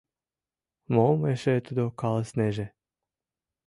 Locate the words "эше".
1.31-1.55